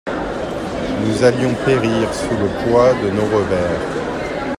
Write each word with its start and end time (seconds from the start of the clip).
Nous 1.05 1.23
allions 1.23 1.53
périr 1.63 2.11
sous 2.11 2.33
le 2.35 2.49
poids 2.67 2.91
de 3.03 3.11
nos 3.11 3.37
revers. 3.37 4.41